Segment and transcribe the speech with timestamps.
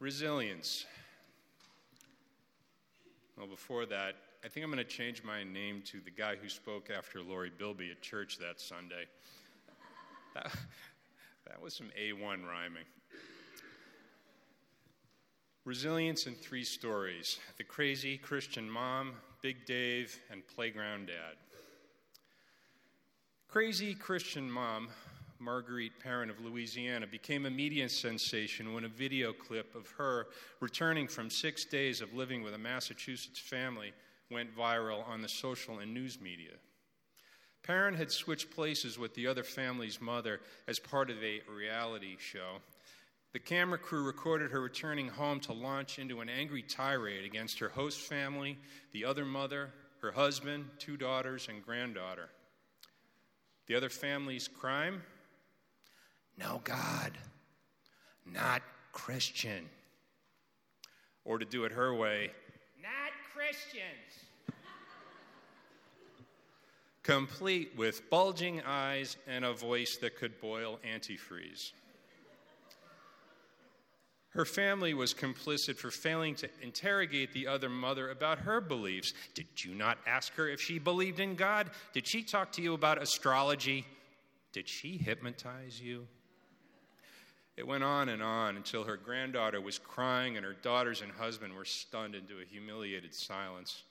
[0.00, 0.86] Resilience.
[3.36, 6.48] Well, before that, I think I'm going to change my name to the guy who
[6.48, 9.04] spoke after Lori Bilby at church that Sunday.
[10.34, 10.50] That,
[11.46, 12.84] that was some A1 rhyming.
[15.66, 19.12] Resilience in three stories the crazy Christian mom,
[19.42, 21.36] Big Dave, and playground dad.
[23.48, 24.88] Crazy Christian mom
[25.40, 30.26] Marguerite Perrin of Louisiana, became a media sensation when a video clip of her
[30.60, 33.92] returning from six days of living with a Massachusetts family
[34.30, 36.52] went viral on the social and news media.
[37.62, 42.58] Perrin had switched places with the other family's mother as part of a reality show.
[43.32, 47.68] The camera crew recorded her returning home to launch into an angry tirade against her
[47.68, 48.58] host family,
[48.92, 52.28] the other mother, her husband, two daughters, and granddaughter.
[53.66, 55.02] The other family's crime?
[56.40, 57.12] No God,
[58.26, 58.62] not
[58.92, 59.68] Christian.
[61.24, 62.30] Or to do it her way,
[62.82, 63.84] not Christians.
[67.02, 71.72] Complete with bulging eyes and a voice that could boil antifreeze.
[74.30, 79.12] Her family was complicit for failing to interrogate the other mother about her beliefs.
[79.34, 81.70] Did you not ask her if she believed in God?
[81.92, 83.84] Did she talk to you about astrology?
[84.52, 86.06] Did she hypnotize you?
[87.56, 91.54] It went on and on until her granddaughter was crying and her daughters and husband
[91.54, 93.82] were stunned into a humiliated silence.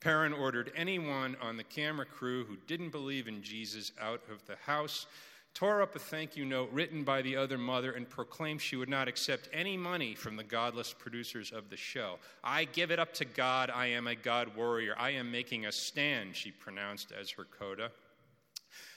[0.00, 4.56] Perrin ordered anyone on the camera crew who didn't believe in Jesus out of the
[4.56, 5.06] house,
[5.54, 8.88] tore up a thank you note written by the other mother, and proclaimed she would
[8.88, 12.18] not accept any money from the godless producers of the show.
[12.42, 13.70] I give it up to God.
[13.70, 14.96] I am a God warrior.
[14.98, 17.92] I am making a stand, she pronounced as her coda.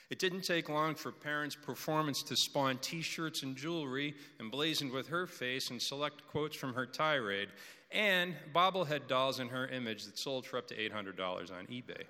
[0.09, 5.07] It didn't take long for Perrin's performance to spawn t shirts and jewelry emblazoned with
[5.07, 7.49] her face and select quotes from her tirade,
[7.91, 11.17] and bobblehead dolls in her image that sold for up to $800
[11.51, 12.03] on eBay.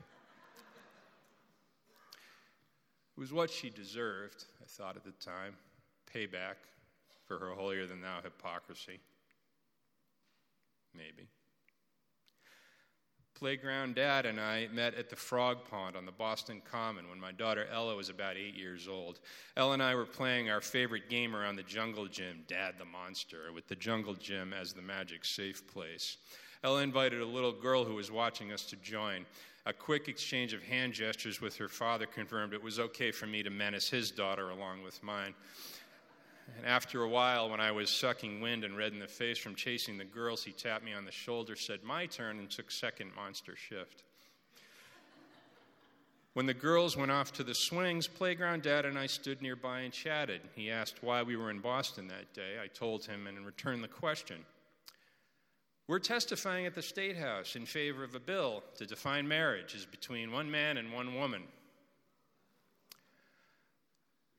[3.17, 5.55] It was what she deserved, I thought at the time
[6.13, 6.55] payback
[7.25, 8.99] for her holier than thou hypocrisy.
[10.93, 11.27] Maybe.
[13.35, 17.33] Playground Dad and I met at the frog pond on the Boston Common when my
[17.33, 19.19] daughter Ella was about eight years old.
[19.57, 23.51] Ella and I were playing our favorite game around the jungle gym, Dad the Monster,
[23.53, 26.15] with the jungle gym as the magic safe place.
[26.63, 29.25] Ella invited a little girl who was watching us to join.
[29.65, 33.43] A quick exchange of hand gestures with her father confirmed it was okay for me
[33.43, 35.33] to menace his daughter along with mine.
[36.57, 39.55] And after a while, when I was sucking wind and red in the face from
[39.55, 43.11] chasing the girls, he tapped me on the shoulder, said, My turn, and took second
[43.15, 44.03] monster shift.
[46.33, 49.93] When the girls went off to the swings, Playground Dad and I stood nearby and
[49.93, 50.41] chatted.
[50.53, 52.59] He asked why we were in Boston that day.
[52.61, 54.45] I told him and returned the question.
[55.87, 59.85] We're testifying at the State House in favor of a bill to define marriage as
[59.85, 61.43] between one man and one woman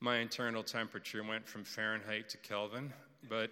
[0.01, 2.93] my internal temperature went from Fahrenheit to Kelvin,
[3.29, 3.51] but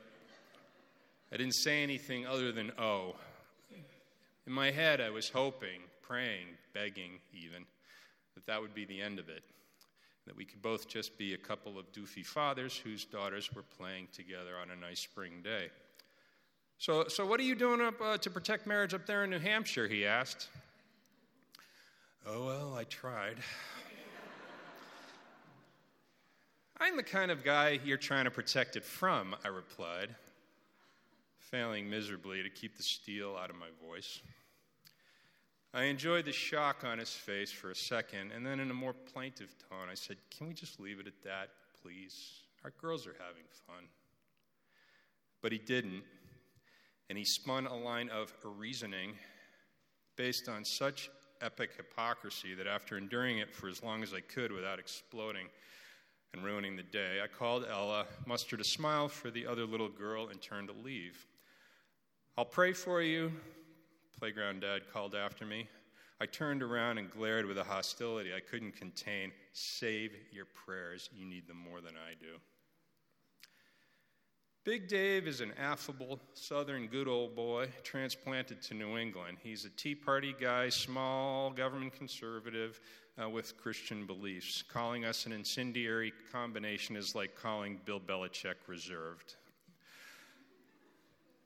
[1.33, 3.17] I didn't say anything other than oh.
[4.47, 7.65] In my head, I was hoping, praying, begging even,
[8.35, 9.43] that that would be the end of it.
[10.27, 14.09] That we could both just be a couple of doofy fathers whose daughters were playing
[14.13, 15.71] together on a nice spring day.
[16.79, 19.39] So, so what are you doing up uh, to protect marriage up there in New
[19.39, 19.89] Hampshire?
[19.89, 20.49] He asked.
[22.27, 23.37] Oh, well, I tried.
[26.81, 30.15] I'm the kind of guy you're trying to protect it from, I replied,
[31.39, 34.21] failing miserably to keep the steel out of my voice.
[35.73, 38.93] I enjoyed the shock on his face for a second, and then in a more
[38.93, 42.41] plaintive tone, I said, Can we just leave it at that, please?
[42.65, 43.85] Our girls are having fun.
[45.43, 46.03] But he didn't,
[47.09, 49.13] and he spun a line of reasoning
[50.17, 51.09] based on such
[51.41, 55.47] epic hypocrisy that after enduring it for as long as I could without exploding,
[56.35, 60.29] and ruining the day, I called Ella, mustered a smile for the other little girl,
[60.29, 61.27] and turned to leave.
[62.37, 63.33] I'll pray for you,
[64.19, 65.69] Playground Dad called after me.
[66.21, 69.31] I turned around and glared with a hostility I couldn't contain.
[69.53, 71.09] Save your prayers.
[71.15, 72.41] You need them more than I do.
[74.65, 79.37] Big Dave is an affable, southern good old boy transplanted to New England.
[79.43, 82.81] He's a Tea Party guy, small government conservative,
[83.23, 84.63] uh, with Christian beliefs.
[84.63, 89.37] Calling us an incendiary combination is like calling Bill Belichick reserved.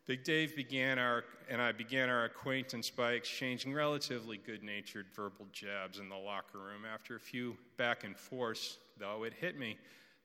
[0.07, 5.47] Big Dave began our, and I began our acquaintance by exchanging relatively good natured verbal
[5.53, 6.87] jabs in the locker room.
[6.91, 9.77] After a few back and forths, though, it hit me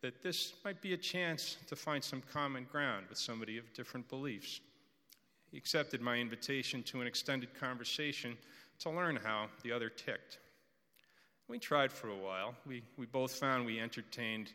[0.01, 4.07] that this might be a chance to find some common ground with somebody of different
[4.07, 4.61] beliefs.
[5.51, 8.37] He accepted my invitation to an extended conversation
[8.79, 10.39] to learn how the other ticked.
[11.47, 12.55] We tried for a while.
[12.65, 14.53] We, we both found we entertained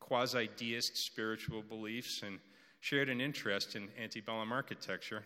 [0.00, 2.38] quasi deist spiritual beliefs and
[2.80, 5.24] shared an interest in antebellum architecture.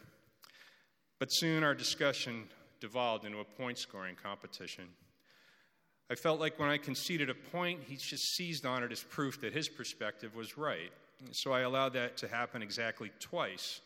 [1.18, 2.48] But soon our discussion
[2.80, 4.88] devolved into a point scoring competition.
[6.10, 9.40] I felt like when I conceded a point, he just seized on it as proof
[9.40, 10.92] that his perspective was right.
[11.30, 13.80] So I allowed that to happen exactly twice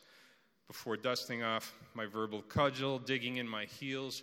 [0.67, 4.23] before dusting off my verbal cudgel, digging in my heels,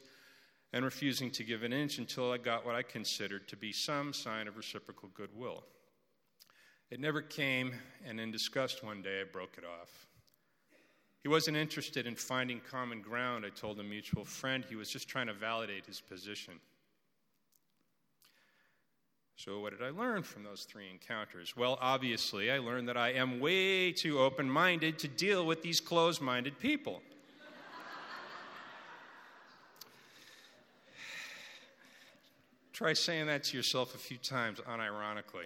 [0.74, 4.12] and refusing to give an inch until I got what I considered to be some
[4.12, 5.64] sign of reciprocal goodwill.
[6.90, 7.74] It never came,
[8.06, 10.08] and in disgust one day, I broke it off.
[11.22, 14.66] He wasn't interested in finding common ground, I told a mutual friend.
[14.68, 16.56] He was just trying to validate his position.
[19.36, 21.56] So, what did I learn from those three encounters?
[21.56, 25.80] Well, obviously, I learned that I am way too open minded to deal with these
[25.80, 27.02] closed minded people.
[32.74, 35.46] Try saying that to yourself a few times unironically.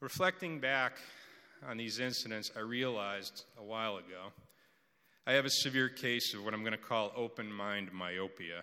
[0.00, 0.94] Reflecting back
[1.68, 4.32] on these incidents, I realized a while ago
[5.26, 8.62] I have a severe case of what I'm going to call open mind myopia.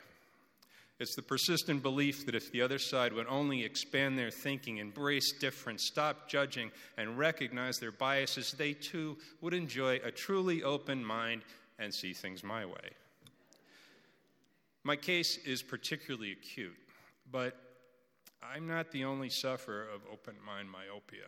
[1.00, 5.34] It's the persistent belief that if the other side would only expand their thinking, embrace
[5.34, 11.44] difference, stop judging, and recognize their biases, they too would enjoy a truly open mind
[11.78, 12.90] and see things my way.
[14.84, 16.76] My case is particularly acute,
[17.32, 17.56] but
[18.42, 21.28] I'm not the only sufferer of open mind myopia.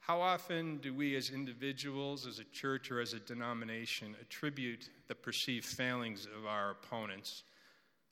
[0.00, 5.14] How often do we as individuals, as a church, or as a denomination attribute the
[5.14, 7.42] perceived failings of our opponents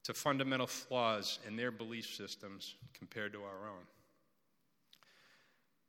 [0.05, 3.87] to fundamental flaws in their belief systems compared to our own?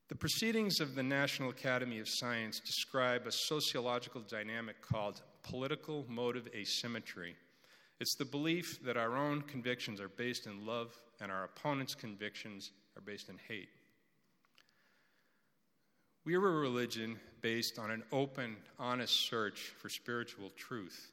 [0.07, 6.47] The proceedings of the National Academy of Science describe a sociological dynamic called political motive
[6.53, 7.35] asymmetry.
[7.99, 12.71] It's the belief that our own convictions are based in love and our opponent's convictions
[12.95, 13.69] are based in hate.
[16.25, 21.11] We are a religion based on an open, honest search for spiritual truth.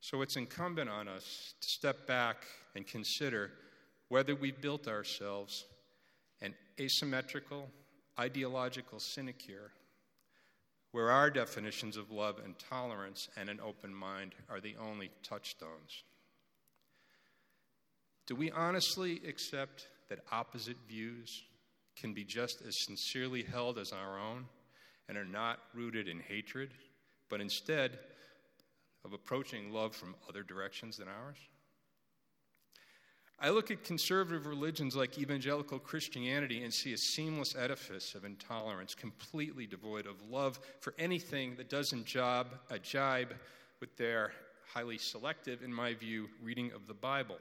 [0.00, 2.44] So it's incumbent on us to step back
[2.76, 3.50] and consider
[4.08, 5.64] whether we built ourselves
[6.40, 7.68] an asymmetrical,
[8.18, 9.72] ideological sinecure
[10.92, 16.04] where our definitions of love and tolerance and an open mind are the only touchstones.
[18.26, 21.42] Do we honestly accept that opposite views
[21.96, 24.46] can be just as sincerely held as our own
[25.08, 26.72] and are not rooted in hatred,
[27.28, 27.98] but instead
[29.04, 31.38] of approaching love from other directions than ours?
[33.40, 38.94] I look at conservative religions like evangelical Christianity and see a seamless edifice of intolerance,
[38.94, 42.48] completely devoid of love for anything that doesn't job,
[42.82, 43.34] jibe
[43.80, 44.32] with their
[44.72, 47.36] highly selective, in my view, reading of the Bible.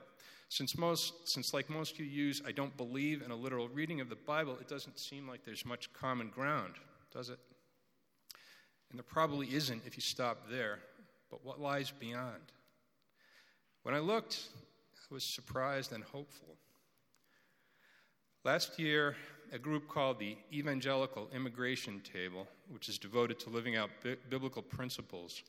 [0.49, 4.09] Since, most, since, like most you use, I don't believe in a literal reading of
[4.09, 6.73] the Bible, it doesn't seem like there's much common ground,
[7.13, 7.39] does it?
[8.89, 10.79] And there probably isn't if you stop there,
[11.29, 12.41] but what lies beyond?
[13.83, 14.49] When I looked,
[15.11, 16.55] was surprised and hopeful.
[18.43, 19.15] Last year,
[19.51, 24.61] a group called the Evangelical Immigration Table, which is devoted to living out bi- biblical
[24.61, 25.44] principles,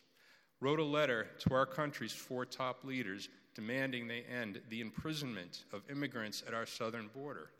[0.60, 5.88] wrote a letter to our country's four top leaders demanding they end the imprisonment of
[5.90, 7.50] immigrants at our southern border.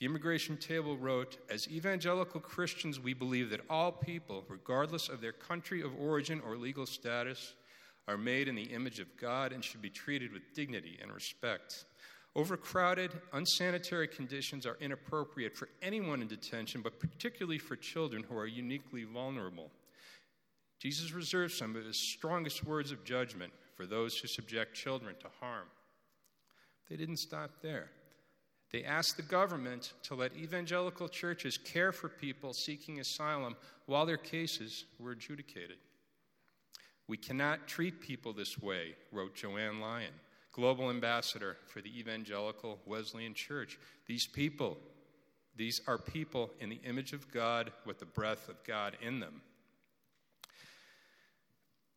[0.00, 5.32] The immigration table wrote As evangelical Christians, we believe that all people, regardless of their
[5.32, 7.54] country of origin or legal status,
[8.08, 11.84] are made in the image of God and should be treated with dignity and respect.
[12.34, 18.46] Overcrowded, unsanitary conditions are inappropriate for anyone in detention, but particularly for children who are
[18.46, 19.70] uniquely vulnerable.
[20.80, 25.28] Jesus reserves some of his strongest words of judgment for those who subject children to
[25.40, 25.66] harm.
[26.88, 27.90] They didn't stop there.
[28.72, 33.54] They asked the government to let evangelical churches care for people seeking asylum
[33.86, 35.76] while their cases were adjudicated.
[37.08, 40.12] We cannot treat people this way, wrote Joanne Lyon,
[40.52, 43.78] global ambassador for the Evangelical Wesleyan Church.
[44.06, 44.78] These people,
[45.56, 49.42] these are people in the image of God with the breath of God in them.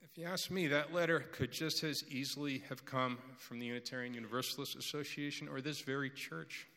[0.02, 4.14] If you ask me, that letter could just as easily have come from the Unitarian
[4.14, 6.68] Universalist Association or this very church,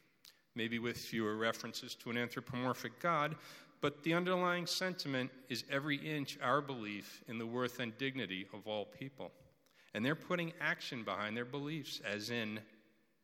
[0.56, 3.36] maybe with fewer references to an anthropomorphic God,
[3.80, 8.66] but the underlying sentiment is every inch our belief in the worth and dignity of
[8.66, 9.30] all people.
[9.94, 12.60] And they're putting action behind their beliefs, as in,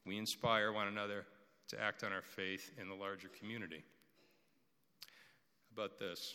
[0.07, 1.25] we inspire one another
[1.69, 3.83] to act on our faith in the larger community.
[5.73, 6.35] About this?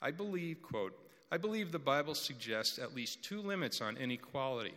[0.00, 0.96] I believe, quote,
[1.32, 4.74] I believe the Bible suggests at least two limits on inequality.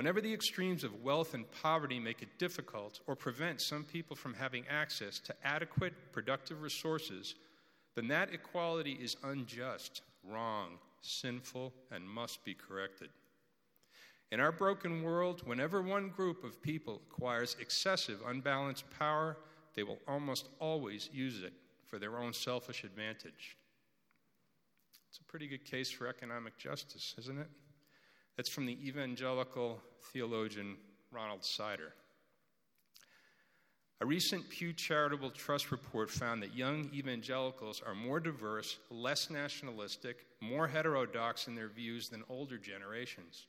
[0.00, 4.32] Whenever the extremes of wealth and poverty make it difficult or prevent some people from
[4.32, 7.34] having access to adequate, productive resources,
[7.94, 13.10] then that equality is unjust, wrong, sinful, and must be corrected.
[14.32, 19.36] In our broken world, whenever one group of people acquires excessive, unbalanced power,
[19.74, 21.52] they will almost always use it
[21.84, 23.58] for their own selfish advantage.
[25.10, 27.50] It's a pretty good case for economic justice, isn't it?
[28.36, 29.80] That's from the evangelical
[30.12, 30.76] theologian
[31.12, 31.92] Ronald Sider.
[34.02, 40.24] A recent Pew Charitable Trust report found that young evangelicals are more diverse, less nationalistic,
[40.40, 43.46] more heterodox in their views than older generations.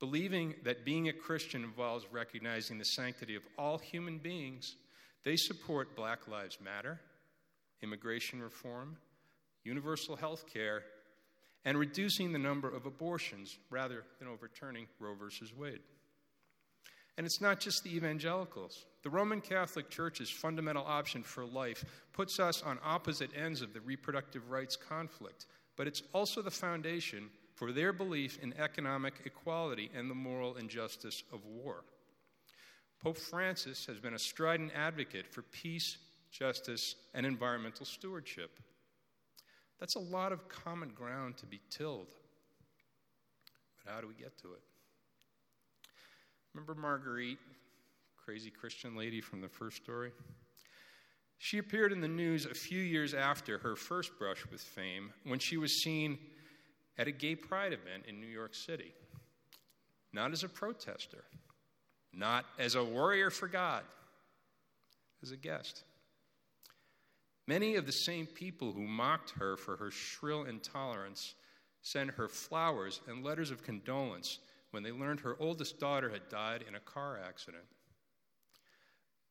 [0.00, 4.76] Believing that being a Christian involves recognizing the sanctity of all human beings,
[5.24, 6.98] they support Black Lives Matter,
[7.82, 8.96] immigration reform,
[9.62, 10.84] universal health care,
[11.66, 15.26] and reducing the number of abortions rather than overturning Roe v.
[15.58, 15.80] Wade.
[17.18, 18.86] And it's not just the evangelicals.
[19.02, 23.80] The Roman Catholic Church's fundamental option for life puts us on opposite ends of the
[23.80, 25.46] reproductive rights conflict,
[25.76, 31.24] but it's also the foundation for their belief in economic equality and the moral injustice
[31.32, 31.82] of war.
[33.02, 35.96] Pope Francis has been a strident advocate for peace,
[36.30, 38.60] justice, and environmental stewardship.
[39.80, 42.08] That's a lot of common ground to be tilled.
[43.84, 44.62] But how do we get to it?
[46.54, 47.38] Remember Marguerite,
[48.16, 50.12] crazy Christian lady from the first story?
[51.38, 55.38] She appeared in the news a few years after her first brush with fame when
[55.38, 56.18] she was seen
[56.98, 58.94] at a gay pride event in New York City.
[60.12, 61.24] Not as a protester,
[62.12, 63.82] not as a warrior for God,
[65.22, 65.84] as a guest.
[67.46, 71.34] Many of the same people who mocked her for her shrill intolerance
[71.80, 74.40] sent her flowers and letters of condolence
[74.72, 77.64] when they learned her oldest daughter had died in a car accident.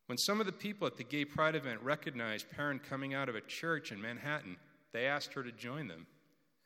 [0.06, 3.36] When some of the people at the gay pride event recognized Perrin coming out of
[3.36, 4.56] a church in Manhattan,
[4.94, 6.06] they asked her to join them,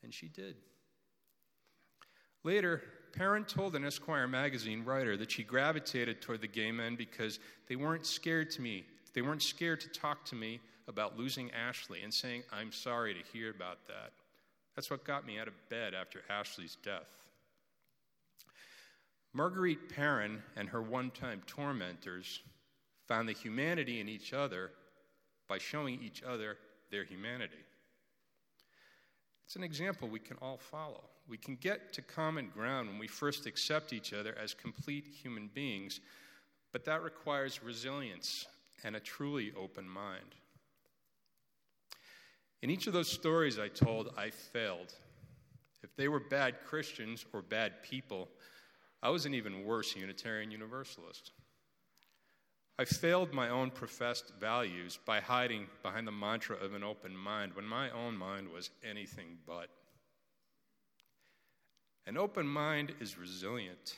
[0.04, 0.56] and she did.
[2.44, 7.40] Later, Perrin told an Esquire magazine writer that she gravitated toward the gay men because
[7.68, 8.86] they weren't scared to me.
[9.14, 13.20] They weren't scared to talk to me about losing Ashley and saying, I'm sorry to
[13.32, 14.12] hear about that.
[14.76, 17.08] That's what got me out of bed after Ashley's death.
[19.34, 22.42] Marguerite Perrin and her one time tormentors
[23.08, 24.72] found the humanity in each other
[25.48, 26.58] by showing each other
[26.92, 27.54] their humanity.
[29.46, 31.04] It's an example we can all follow.
[31.28, 35.50] We can get to common ground when we first accept each other as complete human
[35.54, 36.00] beings,
[36.72, 38.48] but that requires resilience
[38.84, 40.36] and a truly open mind.
[42.62, 44.94] In each of those stories I told, I failed.
[45.82, 48.30] If they were bad Christians or bad people,
[49.02, 51.32] I was an even worse Unitarian Universalist.
[52.78, 57.54] I failed my own professed values by hiding behind the mantra of an open mind
[57.54, 59.70] when my own mind was anything but.
[62.08, 63.96] An open mind is resilient.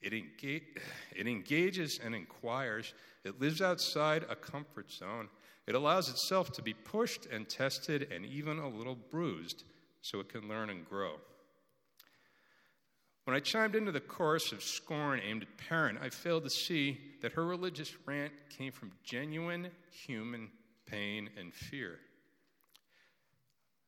[0.00, 0.62] It, engage,
[1.16, 2.94] it engages and inquires.
[3.24, 5.28] It lives outside a comfort zone.
[5.66, 9.64] It allows itself to be pushed and tested and even a little bruised
[10.02, 11.16] so it can learn and grow.
[13.24, 16.98] When I chimed into the chorus of scorn aimed at Perrin, I failed to see
[17.22, 20.50] that her religious rant came from genuine human
[20.86, 21.98] pain and fear.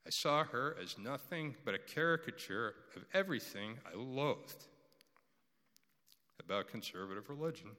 [0.07, 4.67] I saw her as nothing but a caricature of everything I loathed
[6.39, 7.71] about conservative religion.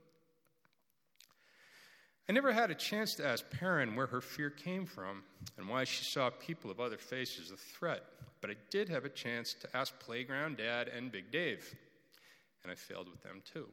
[2.29, 5.23] I never had a chance to ask Perrin where her fear came from
[5.57, 8.03] and why she saw people of other faces a threat
[8.43, 11.73] but I did have a chance to ask Playground Dad and Big Dave,
[12.61, 13.69] and I failed with them too.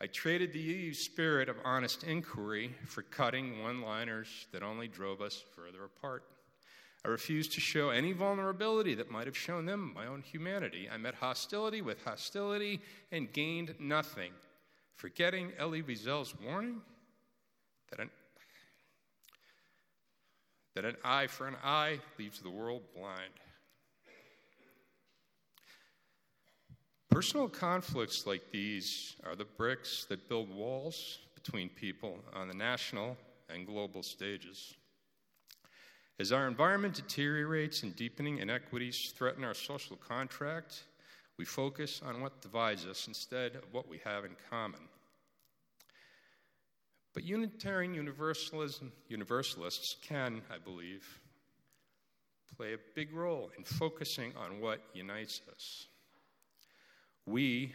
[0.00, 5.20] I traded the UU spirit of honest inquiry for cutting one liners that only drove
[5.20, 6.24] us further apart.
[7.04, 10.88] I refused to show any vulnerability that might have shown them my own humanity.
[10.92, 12.80] I met hostility with hostility
[13.12, 14.32] and gained nothing.
[14.94, 16.80] Forgetting Elie Wiesel's warning
[17.90, 18.10] that an
[20.74, 23.32] that an eye for an eye leaves the world blind.
[27.10, 33.16] Personal conflicts like these are the bricks that build walls between people on the national
[33.48, 34.74] and global stages.
[36.18, 40.84] As our environment deteriorates and deepening inequities threaten our social contract,
[41.38, 44.80] we focus on what divides us instead of what we have in common.
[47.12, 51.20] But Unitarian Universalism, Universalists can, I believe,
[52.56, 55.86] play a big role in focusing on what unites us.
[57.26, 57.72] We,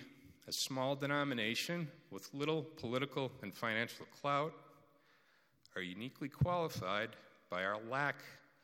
[0.47, 4.53] a small denomination with little political and financial clout,
[5.75, 7.09] are uniquely qualified
[7.49, 8.17] by our lack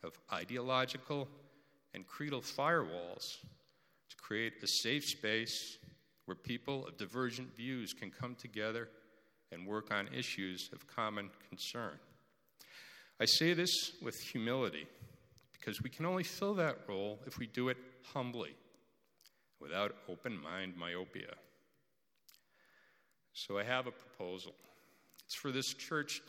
[0.04, 1.28] of ideological
[1.94, 3.38] and creedal firewalls
[4.26, 5.78] create a safe space
[6.26, 8.90] where people of divergent views can come together
[9.52, 11.92] and work on issues of common concern.
[13.20, 14.88] I say this with humility
[15.54, 17.78] because we can only fill that role if we do it
[18.14, 18.56] humbly,
[19.62, 21.36] without open mind myopia.
[23.34, 24.54] So I have a proposal.
[25.26, 26.22] It's for this church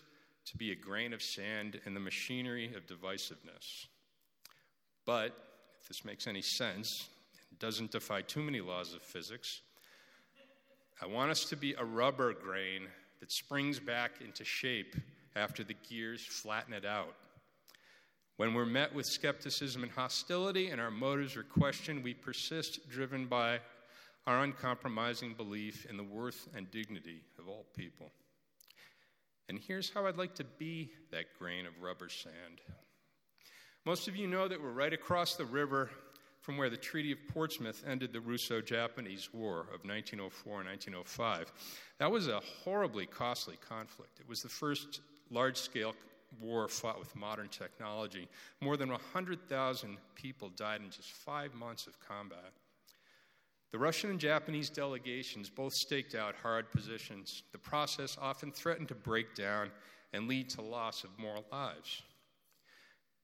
[0.46, 3.86] to be a grain of sand in the machinery of divisiveness.
[5.06, 5.36] But
[5.80, 7.08] if this makes any sense,
[7.58, 9.60] doesn't defy too many laws of physics.
[11.00, 12.82] I want us to be a rubber grain
[13.20, 14.96] that springs back into shape
[15.34, 17.14] after the gears flatten it out.
[18.36, 23.26] When we're met with skepticism and hostility and our motives are questioned, we persist, driven
[23.26, 23.60] by
[24.26, 28.10] our uncompromising belief in the worth and dignity of all people.
[29.48, 32.60] And here's how I'd like to be that grain of rubber sand.
[33.84, 35.90] Most of you know that we're right across the river
[36.46, 41.52] from where the Treaty of Portsmouth ended the Russo Japanese War of 1904 and 1905.
[41.98, 44.20] That was a horribly costly conflict.
[44.20, 45.96] It was the first large scale
[46.40, 48.28] war fought with modern technology.
[48.60, 52.52] More than 100,000 people died in just five months of combat.
[53.72, 57.42] The Russian and Japanese delegations both staked out hard positions.
[57.50, 59.72] The process often threatened to break down
[60.12, 62.02] and lead to loss of more lives.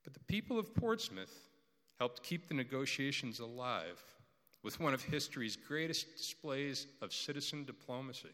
[0.02, 1.51] But the people of Portsmouth
[1.98, 4.02] helped keep the negotiations alive
[4.62, 8.28] with one of history's greatest displays of citizen diplomacy.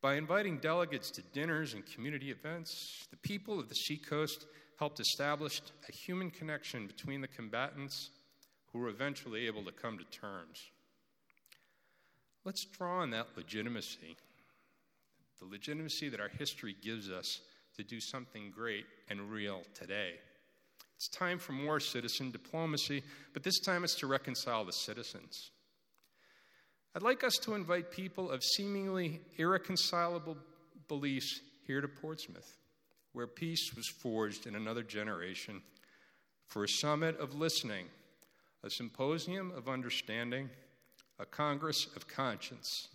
[0.00, 4.46] By inviting delegates to dinners and community events, the people of the Seacoast
[4.78, 8.10] helped establish a human connection between the combatants
[8.72, 10.70] who were eventually able to come to terms.
[12.44, 14.16] Let's draw on that legitimacy,
[15.38, 17.40] the legitimacy that our history gives us
[17.76, 20.14] to do something great and real today.
[21.02, 25.50] It's time for more citizen diplomacy, but this time it's to reconcile the citizens.
[26.94, 30.36] I'd like us to invite people of seemingly irreconcilable
[30.86, 32.56] beliefs here to Portsmouth,
[33.14, 35.62] where peace was forged in another generation,
[36.46, 37.86] for a summit of listening
[38.62, 40.50] a symposium of understanding,
[41.18, 42.90] a congress of conscience,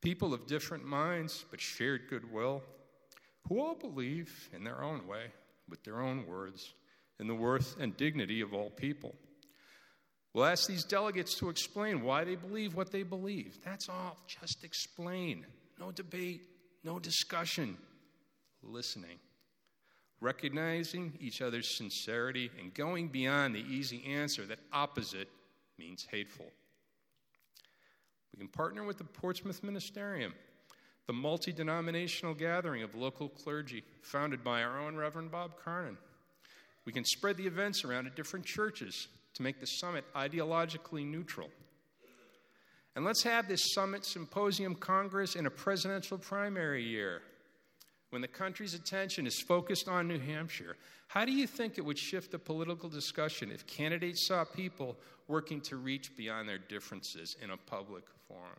[0.00, 2.62] people of different minds but shared goodwill,
[3.46, 5.26] who all believe in their own way,
[5.68, 6.72] with their own words,
[7.18, 9.14] in the worth and dignity of all people.
[10.34, 13.58] We'll ask these delegates to explain why they believe what they believe.
[13.64, 14.18] That's all.
[14.26, 15.46] Just explain.
[15.80, 16.42] No debate,
[16.84, 17.78] no discussion.
[18.62, 19.18] Listening
[20.20, 25.28] recognizing each other's sincerity, and going beyond the easy answer that opposite
[25.78, 26.46] means hateful.
[28.32, 30.32] We can partner with the Portsmouth Ministerium,
[31.06, 35.96] the multi denominational gathering of local clergy founded by our own Reverend Bob Carnan.
[36.86, 41.50] We can spread the events around at different churches to make the summit ideologically neutral.
[42.94, 47.20] And let's have this summit symposium congress in a presidential primary year
[48.10, 50.76] when the country's attention is focused on New Hampshire,
[51.08, 54.96] how do you think it would shift the political discussion if candidates saw people
[55.28, 58.58] working to reach beyond their differences in a public forum?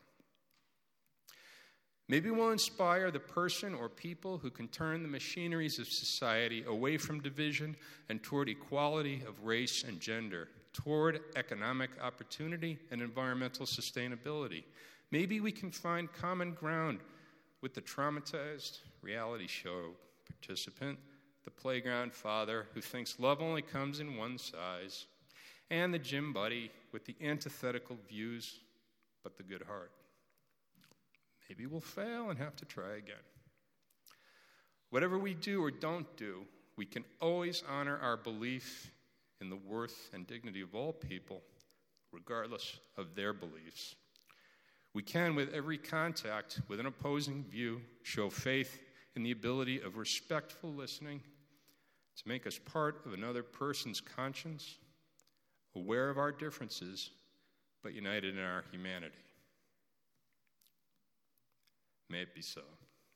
[2.09, 6.97] Maybe we'll inspire the person or people who can turn the machineries of society away
[6.97, 7.75] from division
[8.07, 14.63] and toward equality of race and gender, toward economic opportunity and environmental sustainability.
[15.11, 16.99] Maybe we can find common ground
[17.61, 19.91] with the traumatized reality show
[20.25, 20.97] participant,
[21.43, 25.07] the playground father who thinks love only comes in one size,
[25.69, 28.59] and the gym buddy with the antithetical views
[29.23, 29.91] but the good heart.
[31.49, 33.15] Maybe we'll fail and have to try again.
[34.89, 36.45] Whatever we do or don't do,
[36.77, 38.91] we can always honor our belief
[39.41, 41.41] in the worth and dignity of all people,
[42.11, 43.95] regardless of their beliefs.
[44.93, 48.79] We can, with every contact with an opposing view, show faith
[49.15, 51.21] in the ability of respectful listening
[52.15, 54.77] to make us part of another person's conscience,
[55.75, 57.11] aware of our differences,
[57.83, 59.13] but united in our humanity.
[62.09, 62.61] May it be so.